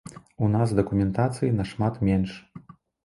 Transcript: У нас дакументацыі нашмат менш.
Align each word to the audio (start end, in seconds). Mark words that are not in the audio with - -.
У 0.45 0.47
нас 0.53 0.71
дакументацыі 0.79 1.53
нашмат 1.59 2.01
менш. 2.09 2.31